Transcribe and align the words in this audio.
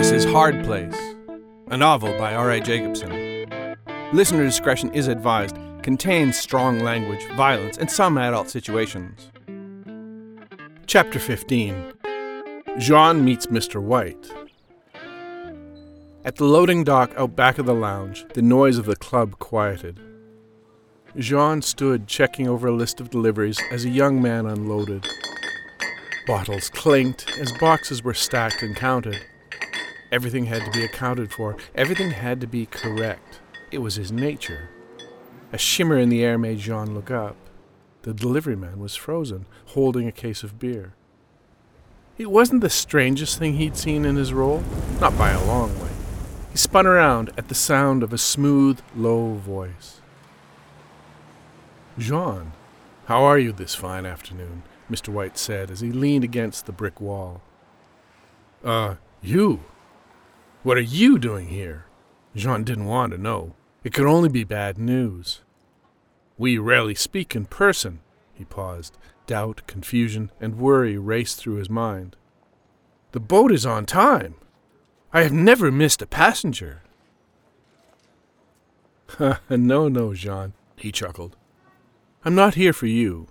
This 0.00 0.12
is 0.12 0.24
Hard 0.24 0.64
Place, 0.64 0.96
a 1.68 1.76
novel 1.76 2.16
by 2.16 2.34
R.A. 2.34 2.62
Jacobson. 2.62 3.46
Listener 4.14 4.42
discretion 4.44 4.90
is 4.94 5.08
advised, 5.08 5.58
contains 5.82 6.38
strong 6.38 6.78
language, 6.80 7.22
violence, 7.36 7.76
and 7.76 7.90
some 7.90 8.16
adult 8.16 8.48
situations. 8.48 9.30
Chapter 10.86 11.18
15 11.18 11.92
Jean 12.78 13.22
meets 13.22 13.48
Mr. 13.48 13.82
White. 13.82 14.32
At 16.24 16.36
the 16.36 16.46
loading 16.46 16.82
dock 16.82 17.12
out 17.18 17.36
back 17.36 17.58
of 17.58 17.66
the 17.66 17.74
lounge, 17.74 18.24
the 18.32 18.40
noise 18.40 18.78
of 18.78 18.86
the 18.86 18.96
club 18.96 19.38
quieted. 19.38 20.00
Jean 21.18 21.60
stood 21.60 22.06
checking 22.06 22.48
over 22.48 22.68
a 22.68 22.74
list 22.74 23.02
of 23.02 23.10
deliveries 23.10 23.60
as 23.70 23.84
a 23.84 23.90
young 23.90 24.22
man 24.22 24.46
unloaded. 24.46 25.06
Bottles 26.26 26.70
clinked 26.70 27.30
as 27.38 27.52
boxes 27.58 28.02
were 28.02 28.14
stacked 28.14 28.62
and 28.62 28.74
counted. 28.74 29.20
Everything 30.12 30.46
had 30.46 30.64
to 30.64 30.70
be 30.72 30.84
accounted 30.84 31.32
for, 31.32 31.56
everything 31.74 32.10
had 32.10 32.40
to 32.40 32.46
be 32.46 32.66
correct. 32.66 33.40
It 33.70 33.78
was 33.78 33.94
his 33.94 34.10
nature. 34.10 34.68
A 35.52 35.58
shimmer 35.58 35.96
in 35.96 36.08
the 36.08 36.24
air 36.24 36.36
made 36.36 36.58
Jean 36.58 36.94
look 36.94 37.10
up. 37.10 37.36
The 38.02 38.14
delivery 38.14 38.56
man 38.56 38.80
was 38.80 38.96
frozen, 38.96 39.46
holding 39.66 40.08
a 40.08 40.12
case 40.12 40.42
of 40.42 40.58
beer. 40.58 40.94
It 42.18 42.30
wasn't 42.30 42.60
the 42.60 42.70
strangest 42.70 43.38
thing 43.38 43.54
he'd 43.54 43.76
seen 43.76 44.04
in 44.04 44.16
his 44.16 44.32
role, 44.32 44.62
not 45.00 45.16
by 45.16 45.30
a 45.30 45.44
long 45.44 45.78
way. 45.80 45.90
He 46.50 46.58
spun 46.58 46.86
around 46.86 47.30
at 47.38 47.48
the 47.48 47.54
sound 47.54 48.02
of 48.02 48.12
a 48.12 48.18
smooth, 48.18 48.80
low 48.96 49.34
voice. 49.34 50.00
Jean, 51.98 52.52
how 53.06 53.22
are 53.22 53.38
you 53.38 53.52
this 53.52 53.74
fine 53.74 54.06
afternoon? 54.06 54.62
Mr. 54.90 55.08
White 55.08 55.38
said 55.38 55.70
as 55.70 55.80
he 55.80 55.92
leaned 55.92 56.24
against 56.24 56.66
the 56.66 56.72
brick 56.72 57.00
wall. 57.00 57.42
Uh, 58.64 58.96
you? 59.22 59.60
What 60.62 60.76
are 60.76 60.82
you 60.82 61.18
doing 61.18 61.48
here? 61.48 61.86
Jean 62.36 62.64
didn't 62.64 62.84
want 62.84 63.12
to 63.12 63.18
know. 63.18 63.54
It 63.82 63.94
could 63.94 64.06
only 64.06 64.28
be 64.28 64.44
bad 64.44 64.76
news. 64.76 65.40
We 66.36 66.58
rarely 66.58 66.94
speak 66.94 67.34
in 67.34 67.46
person. 67.46 68.00
He 68.34 68.44
paused. 68.44 68.98
Doubt, 69.26 69.62
confusion, 69.66 70.30
and 70.38 70.58
worry 70.58 70.98
raced 70.98 71.38
through 71.38 71.54
his 71.54 71.70
mind. 71.70 72.14
The 73.12 73.20
boat 73.20 73.52
is 73.52 73.64
on 73.64 73.86
time. 73.86 74.34
I 75.14 75.22
have 75.22 75.32
never 75.32 75.72
missed 75.72 76.02
a 76.02 76.06
passenger. 76.06 76.82
no, 79.48 79.88
no, 79.88 80.12
Jean, 80.12 80.52
he 80.76 80.92
chuckled. 80.92 81.36
I'm 82.22 82.34
not 82.34 82.54
here 82.54 82.74
for 82.74 82.86
you. 82.86 83.28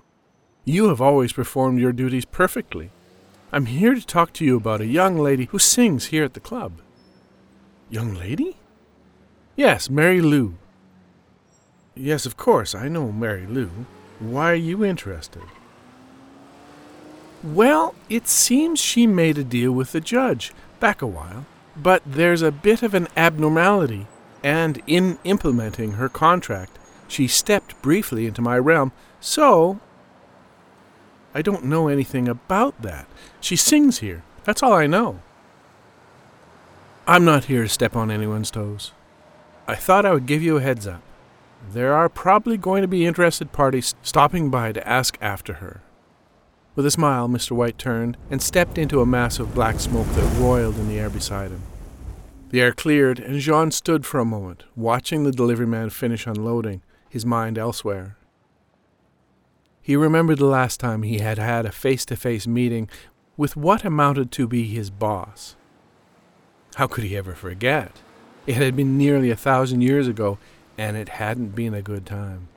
You 0.66 0.88
have 0.88 1.00
always 1.00 1.34
performed 1.34 1.80
your 1.80 1.94
duties 1.94 2.26
perfectly. 2.26 2.90
I'm 3.52 3.68
here 3.68 3.94
to 3.94 4.06
talk 4.06 4.34
to 4.34 4.46
you 4.46 4.58
about 4.58 4.82
a 4.82 4.88
young 4.88 5.18
lady 5.20 5.46
who 5.46 5.60
sings 5.60 6.08
here 6.08 6.24
at 6.24 6.34
the 6.34 6.40
club. 6.40 6.82
Young 7.90 8.14
lady? 8.14 8.58
Yes, 9.56 9.90
Mary 9.90 10.22
Lou. 10.22 10.56
Yes, 11.96 12.26
of 12.26 12.38
course, 12.38 12.76
I 12.76 12.88
know 12.88 13.12
Mary 13.12 13.48
Lou. 13.48 13.70
Why 14.20 14.52
are 14.52 14.56
you 14.56 14.86
interested? 14.86 15.42
Well, 17.44 17.96
it 18.10 18.28
seems 18.28 18.80
she 18.80 19.08
made 19.08 19.38
a 19.38 19.44
deal 19.44 19.72
with 19.72 19.92
the 19.92 20.02
judge 20.02 20.54
back 20.80 21.02
a 21.02 21.08
while, 21.08 21.46
but 21.76 22.04
there's 22.06 22.42
a 22.42 22.52
bit 22.52 22.84
of 22.84 22.94
an 22.94 23.08
abnormality, 23.18 24.08
and 24.44 24.82
in 24.86 25.18
implementing 25.24 25.94
her 25.94 26.10
contract, 26.10 26.78
she 27.08 27.28
stepped 27.28 27.82
briefly 27.82 28.28
into 28.28 28.42
my 28.42 28.58
realm, 28.58 28.92
so. 29.20 29.80
I 31.34 31.42
don't 31.42 31.66
know 31.66 31.88
anything 31.88 32.28
about 32.28 32.82
that. 32.82 33.08
She 33.40 33.56
sings 33.56 34.00
here. 34.00 34.24
That's 34.44 34.62
all 34.62 34.74
I 34.74 34.88
know. 34.88 35.22
I'm 37.10 37.26
not 37.26 37.46
here 37.46 37.64
to 37.64 37.70
step 37.70 37.96
on 37.96 38.12
anyone's 38.12 38.52
toes. 38.52 38.92
I 39.68 39.74
thought 39.74 40.06
I 40.06 40.14
would 40.14 40.28
give 40.28 40.44
you 40.44 40.58
a 40.58 40.62
heads 40.62 40.86
up. 40.86 41.02
There 41.72 41.96
are 41.96 42.08
probably 42.08 42.56
going 42.56 42.84
to 42.84 42.88
be 42.88 43.08
interested 43.08 43.52
parties 43.52 43.96
stopping 44.04 44.52
by 44.52 44.74
to 44.74 44.88
ask 44.88 45.18
after 45.20 45.54
her. 45.54 45.82
With 46.76 46.86
a 46.86 46.92
smile, 46.92 47.28
Mr. 47.28 47.54
White 47.54 47.80
turned 47.80 48.16
and 48.30 48.44
stepped 48.44 48.78
into 48.78 49.02
a 49.02 49.08
mass 49.08 49.40
of 49.40 49.56
black 49.56 49.80
smoke 49.80 50.06
that 50.10 50.40
roiled 50.40 50.78
in 50.78 50.88
the 50.88 51.00
air 51.00 51.10
beside 51.10 51.50
him. 51.50 51.64
The 52.52 52.62
air 52.62 52.74
cleared, 52.74 53.18
and 53.18 53.40
Jean 53.40 53.72
stood 53.72 54.06
for 54.06 54.20
a 54.20 54.24
moment, 54.24 54.66
watching 54.76 55.24
the 55.24 55.32
delivery 55.32 55.66
man 55.66 55.90
finish 55.90 56.28
unloading, 56.28 56.84
his 57.10 57.26
mind 57.26 57.58
elsewhere. 57.58 58.18
He 59.82 59.96
remembered 59.96 60.38
the 60.38 60.46
last 60.46 60.80
time 60.80 61.02
he 61.02 61.18
had 61.18 61.40
had 61.40 61.66
a 61.66 61.72
face 61.72 62.06
to 62.06 62.16
face 62.16 62.46
meeting 62.46 62.88
with 63.36 63.58
what 63.58 63.84
amounted 63.84 64.32
to 64.34 64.48
be 64.48 64.66
his 64.66 64.92
boss. 64.92 65.56
How 66.76 66.88
could 66.88 67.04
he 67.04 67.18
ever 67.18 67.34
forget? 67.34 67.92
It 68.48 68.56
had 68.56 68.76
been 68.76 68.98
nearly 68.98 69.32
a 69.32 69.36
thousand 69.36 69.82
years 69.82 70.08
ago, 70.08 70.38
and 70.78 70.96
it 70.96 71.10
hadn't 71.10 71.56
been 71.56 71.74
a 71.74 71.82
good 71.82 72.06
time. 72.06 72.48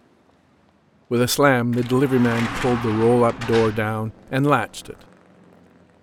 With 1.08 1.20
a 1.20 1.28
slam, 1.28 1.72
the 1.72 1.82
delivery 1.82 2.18
man 2.18 2.46
pulled 2.60 2.82
the 2.82 2.88
roll 2.88 3.24
up 3.24 3.46
door 3.46 3.70
down 3.70 4.12
and 4.30 4.46
latched 4.46 4.88
it. 4.88 4.98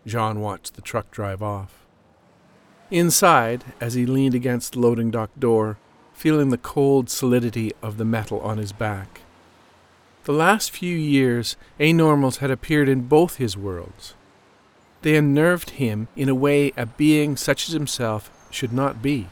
Jean 0.06 0.40
watched 0.40 0.76
the 0.76 0.82
truck 0.82 1.10
drive 1.12 1.42
off. 1.42 1.86
Inside, 2.92 3.64
as 3.80 3.94
he 3.94 4.06
leaned 4.06 4.36
against 4.36 4.74
the 4.74 4.80
loading 4.80 5.12
dock 5.12 5.32
door, 5.40 5.78
feeling 6.14 6.50
the 6.50 6.58
cold 6.58 7.10
solidity 7.10 7.72
of 7.82 7.98
the 7.98 8.06
metal 8.06 8.40
on 8.42 8.58
his 8.58 8.72
back. 8.72 9.22
The 10.26 10.34
last 10.34 10.72
few 10.72 10.96
years, 10.96 11.56
anormals 11.80 12.38
had 12.38 12.52
appeared 12.52 12.90
in 12.90 13.08
both 13.08 13.38
his 13.38 13.56
worlds. 13.56 14.14
They 15.02 15.16
unnerved 15.16 15.72
him 15.72 16.08
in 16.16 16.30
a 16.30 16.36
way 16.36 16.74
a 16.76 16.86
being 16.86 17.38
such 17.38 17.68
as 17.68 17.74
himself 17.74 18.30
should 18.52 18.74
not 18.74 19.02
be. 19.02 19.28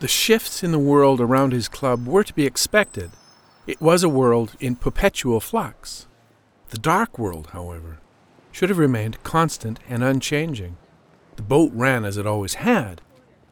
The 0.00 0.08
shifts 0.08 0.62
in 0.62 0.72
the 0.72 0.78
world 0.78 1.20
around 1.20 1.52
his 1.52 1.68
club 1.68 2.06
were 2.06 2.24
to 2.24 2.34
be 2.34 2.44
expected. 2.44 3.10
It 3.66 3.80
was 3.80 4.02
a 4.02 4.08
world 4.08 4.54
in 4.60 4.76
perpetual 4.76 5.40
flux. 5.40 6.06
The 6.70 6.78
dark 6.78 7.18
world, 7.18 7.48
however, 7.52 7.98
should 8.52 8.68
have 8.68 8.78
remained 8.78 9.22
constant 9.22 9.78
and 9.88 10.02
unchanging. 10.02 10.76
The 11.36 11.42
boat 11.42 11.70
ran 11.74 12.04
as 12.04 12.16
it 12.16 12.26
always 12.26 12.54
had, 12.54 13.00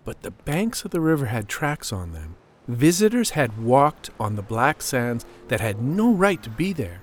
but 0.05 0.23
the 0.23 0.31
banks 0.31 0.85
of 0.85 0.91
the 0.91 1.01
river 1.01 1.27
had 1.27 1.49
tracks 1.49 1.93
on 1.93 2.13
them. 2.13 2.37
Visitors 2.67 3.31
had 3.31 3.63
walked 3.63 4.11
on 4.19 4.37
the 4.37 4.43
black 4.43 4.83
sands 4.83 5.25
that 5.49 5.61
had 5.61 5.83
no 5.83 6.13
right 6.13 6.43
to 6.43 6.51
be 6.51 6.73
there. 6.73 7.03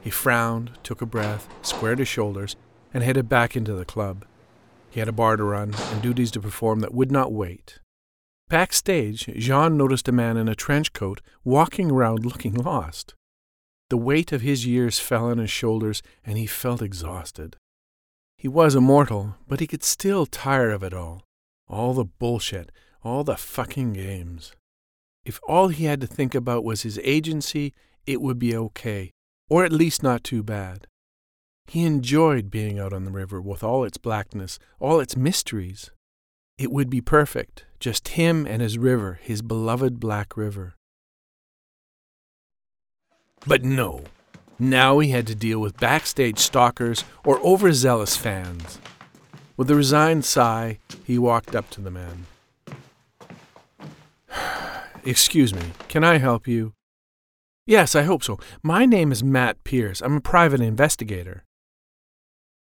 He 0.00 0.10
frowned, 0.10 0.72
took 0.82 1.02
a 1.02 1.06
breath, 1.06 1.48
squared 1.62 1.98
his 1.98 2.08
shoulders, 2.08 2.56
and 2.92 3.02
headed 3.02 3.28
back 3.28 3.56
into 3.56 3.74
the 3.74 3.84
club. 3.84 4.24
He 4.90 5.00
had 5.00 5.08
a 5.08 5.12
bar 5.12 5.36
to 5.36 5.44
run 5.44 5.74
and 5.74 6.02
duties 6.02 6.30
to 6.32 6.40
perform 6.40 6.80
that 6.80 6.94
would 6.94 7.10
not 7.10 7.32
wait. 7.32 7.78
Backstage, 8.48 9.26
Jean 9.38 9.78
noticed 9.78 10.08
a 10.08 10.12
man 10.12 10.36
in 10.36 10.48
a 10.48 10.54
trench 10.54 10.92
coat 10.92 11.22
walking 11.42 11.90
around 11.90 12.26
looking 12.26 12.54
lost. 12.54 13.14
The 13.88 13.96
weight 13.96 14.32
of 14.32 14.42
his 14.42 14.66
years 14.66 14.98
fell 14.98 15.26
on 15.26 15.38
his 15.38 15.50
shoulders, 15.50 16.02
and 16.24 16.36
he 16.36 16.46
felt 16.46 16.82
exhausted. 16.82 17.56
He 18.36 18.48
was 18.48 18.74
immortal, 18.74 19.36
but 19.46 19.60
he 19.60 19.66
could 19.66 19.84
still 19.84 20.26
tire 20.26 20.70
of 20.70 20.82
it 20.82 20.92
all. 20.92 21.22
All 21.68 21.94
the 21.94 22.04
bullshit, 22.04 22.70
all 23.02 23.24
the 23.24 23.36
fucking 23.36 23.94
games. 23.94 24.52
If 25.24 25.40
all 25.46 25.68
he 25.68 25.84
had 25.84 26.00
to 26.00 26.06
think 26.06 26.34
about 26.34 26.64
was 26.64 26.82
his 26.82 26.98
agency, 27.02 27.72
it 28.06 28.20
would 28.20 28.38
be 28.38 28.56
okay, 28.56 29.12
or 29.48 29.64
at 29.64 29.72
least 29.72 30.02
not 30.02 30.24
too 30.24 30.42
bad. 30.42 30.86
He 31.66 31.84
enjoyed 31.84 32.50
being 32.50 32.78
out 32.78 32.92
on 32.92 33.04
the 33.04 33.10
river 33.10 33.40
with 33.40 33.62
all 33.62 33.84
its 33.84 33.96
blackness, 33.98 34.58
all 34.78 35.00
its 35.00 35.16
mysteries. 35.16 35.90
It 36.58 36.70
would 36.70 36.90
be 36.90 37.00
perfect, 37.00 37.64
just 37.80 38.08
him 38.08 38.46
and 38.46 38.60
his 38.60 38.78
river, 38.78 39.18
his 39.22 39.42
beloved 39.42 39.98
Black 39.98 40.36
River. 40.36 40.74
But 43.46 43.64
no, 43.64 44.04
now 44.58 45.00
he 45.00 45.10
had 45.10 45.26
to 45.26 45.34
deal 45.34 45.58
with 45.58 45.80
backstage 45.80 46.38
stalkers 46.38 47.04
or 47.24 47.40
overzealous 47.40 48.16
fans. 48.16 48.78
With 49.56 49.70
a 49.70 49.74
resigned 49.74 50.24
sigh, 50.24 50.78
he 51.04 51.18
walked 51.18 51.56
up 51.56 51.68
to 51.70 51.80
the 51.80 51.90
man. 51.90 52.26
Excuse 55.04 55.52
me, 55.52 55.62
can 55.88 56.04
I 56.04 56.18
help 56.18 56.46
you? 56.46 56.74
Yes, 57.66 57.94
I 57.94 58.02
hope 58.02 58.22
so. 58.22 58.38
My 58.62 58.86
name 58.86 59.10
is 59.10 59.24
Matt 59.24 59.62
Pierce. 59.64 60.00
I'm 60.00 60.16
a 60.16 60.20
private 60.20 60.60
investigator. 60.60 61.44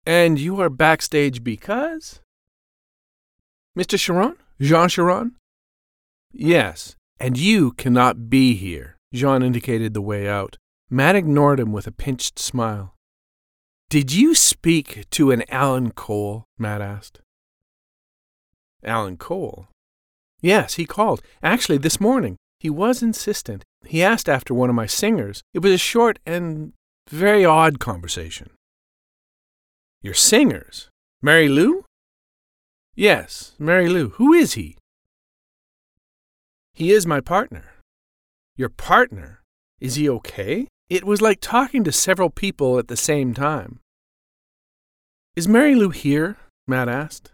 And 0.08 0.40
you 0.40 0.62
are 0.62 0.70
backstage 0.70 1.44
because? 1.44 2.22
Mr. 3.78 4.00
Charon? 4.00 4.38
Jean 4.62 4.88
Charon? 4.88 5.36
Yes, 6.32 6.96
and 7.20 7.38
you 7.38 7.74
cannot 7.74 8.30
be 8.30 8.56
here. 8.56 8.96
Jean 9.14 9.44
indicated 9.44 9.94
the 9.94 10.02
way 10.02 10.26
out. 10.30 10.56
Matt 10.90 11.18
ignored 11.18 11.60
him 11.60 11.74
with 11.74 11.88
a 11.88 11.92
pinched 11.92 12.40
smile. 12.40 12.96
Did 13.90 14.14
you 14.14 14.34
speak 14.34 15.10
to 15.10 15.32
an 15.32 15.44
Alan 15.50 15.92
Cole? 15.92 16.46
Matt 16.58 16.80
asked. 16.80 17.20
Alan 18.86 19.18
Cole? 19.18 19.68
Yes, 20.40 20.76
he 20.76 20.86
called. 20.86 21.22
Actually, 21.44 21.80
this 21.80 22.00
morning. 22.00 22.38
He 22.62 22.70
was 22.70 23.04
insistent. 23.04 23.66
He 23.86 24.02
asked 24.02 24.30
after 24.30 24.54
one 24.54 24.70
of 24.70 24.76
my 24.76 24.86
singers. 24.86 25.42
It 25.54 25.60
was 25.60 25.74
a 25.74 25.78
short 25.78 26.18
and 26.26 26.72
very 27.10 27.44
odd 27.44 27.80
conversation. 27.80 28.52
Your 30.02 30.14
singers? 30.14 30.90
Mary 31.22 31.50
Lou? 31.50 31.84
Yes, 32.96 33.54
Mary 33.60 33.90
Lou. 33.90 34.10
Who 34.10 34.34
is 34.34 34.54
he? 34.54 34.78
He 36.74 36.92
is 36.92 37.08
my 37.08 37.22
partner. 37.22 37.74
Your 38.56 38.70
partner? 38.70 39.42
Is 39.80 39.96
he 39.96 40.10
okay? 40.10 40.68
It 40.90 41.04
was 41.04 41.22
like 41.22 41.40
talking 41.42 41.84
to 41.84 41.92
several 41.92 42.30
people 42.30 42.80
at 42.80 42.88
the 42.88 42.98
same 42.98 43.34
time. 43.34 43.80
Is 45.36 45.48
Mary 45.48 45.76
Lou 45.76 45.90
here? 45.90 46.38
Matt 46.68 46.90
asked. 46.90 47.32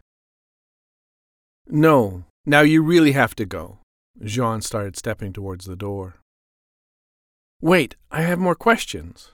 No. 1.68 2.26
Now 2.46 2.62
you 2.62 2.84
really 2.84 3.14
have 3.14 3.36
to 3.36 3.46
go. 3.46 3.80
Jean 4.22 4.62
started 4.62 4.98
stepping 4.98 5.32
towards 5.32 5.66
the 5.66 5.76
door. 5.76 6.16
Wait, 7.62 7.96
I 8.12 8.22
have 8.24 8.40
more 8.40 8.56
questions. 8.56 9.32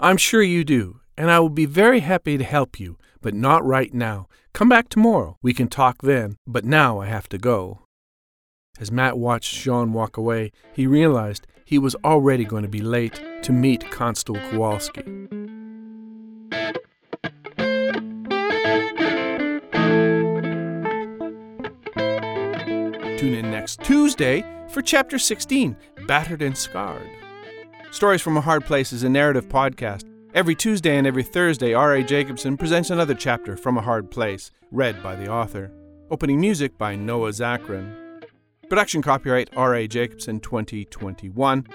I'm 0.00 0.16
sure 0.16 0.42
you 0.42 0.64
do, 0.64 1.00
and 1.16 1.30
I 1.30 1.40
will 1.40 1.48
be 1.48 1.66
very 1.66 2.00
happy 2.00 2.38
to 2.38 2.44
help 2.44 2.80
you, 2.80 2.98
but 3.20 3.34
not 3.34 3.64
right 3.64 3.92
now. 3.92 4.28
Come 4.52 4.68
back 4.68 4.88
tomorrow. 4.88 5.38
We 5.42 5.54
can 5.54 5.68
talk 5.68 6.02
then, 6.02 6.36
but 6.46 6.64
now 6.64 7.00
I 7.00 7.06
have 7.06 7.28
to 7.30 7.38
go. 7.38 7.80
As 8.80 8.90
Matt 8.90 9.18
watched 9.18 9.54
Jean 9.54 9.92
walk 9.92 10.16
away, 10.16 10.52
he 10.72 10.86
realized 10.86 11.46
he 11.64 11.78
was 11.78 11.94
already 12.04 12.44
going 12.44 12.62
to 12.62 12.68
be 12.68 12.80
late 12.80 13.20
to 13.42 13.52
meet 13.52 13.90
Constable 13.90 14.40
Kowalski. 14.50 15.02
Tune 23.18 23.34
in 23.34 23.50
next 23.50 23.80
Tuesday 23.82 24.44
for 24.68 24.82
Chapter 24.82 25.18
16 25.18 25.76
Battered 26.06 26.42
and 26.42 26.56
Scarred. 26.56 27.08
Stories 27.90 28.22
from 28.22 28.36
a 28.36 28.40
Hard 28.40 28.64
Place 28.64 28.92
is 28.92 29.02
a 29.02 29.08
narrative 29.08 29.48
podcast. 29.48 30.11
Every 30.34 30.54
Tuesday 30.54 30.96
and 30.96 31.06
every 31.06 31.24
Thursday, 31.24 31.74
R.A. 31.74 32.02
Jacobson 32.02 32.56
presents 32.56 32.88
another 32.88 33.12
chapter 33.12 33.54
from 33.54 33.76
A 33.76 33.82
Hard 33.82 34.10
Place, 34.10 34.50
read 34.70 35.02
by 35.02 35.14
the 35.14 35.28
author. 35.28 35.70
Opening 36.10 36.40
music 36.40 36.78
by 36.78 36.96
Noah 36.96 37.32
Zachrin. 37.32 38.22
Production 38.66 39.02
copyright 39.02 39.50
R.A. 39.54 39.86
Jacobson 39.86 40.40
2021. 40.40 41.66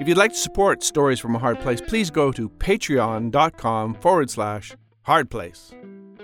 If 0.00 0.08
you'd 0.08 0.16
like 0.16 0.32
to 0.32 0.38
support 0.38 0.82
Stories 0.82 1.20
from 1.20 1.36
a 1.36 1.38
Hard 1.38 1.60
Place, 1.60 1.82
please 1.82 2.10
go 2.10 2.32
to 2.32 2.48
patreon.com 2.48 3.94
forward 3.96 4.30
slash 4.30 4.74
hardplace. 5.06 5.74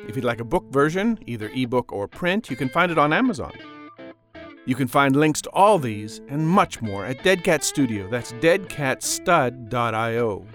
If 0.09 0.17
you'd 0.17 0.25
like 0.25 0.41
a 0.41 0.45
book 0.45 0.65
version, 0.71 1.19
either 1.27 1.51
ebook 1.55 1.93
or 1.93 2.09
print, 2.09 2.49
you 2.49 2.57
can 2.57 2.71
find 2.71 2.93
it 2.93 2.99
on 2.99 3.13
Amazon. 3.13 3.53
You 4.65 4.75
can 4.75 4.89
find 4.89 5.15
links 5.15 5.43
to 5.43 5.51
all 5.51 5.79
these 5.79 6.23
and 6.29 6.49
much 6.49 6.81
more 6.81 7.05
at 7.05 7.23
Dead 7.23 7.45
Cat 7.45 7.63
Studio. 7.63 8.09
That's 8.09 8.33
deadcatstud.io. 8.33 10.47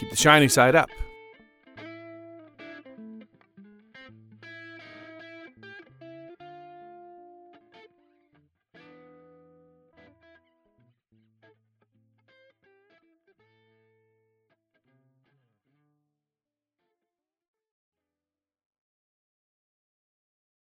Keep 0.00 0.08
the 0.08 0.16
shiny 0.16 0.48
side 0.48 0.74
up. 0.74 0.88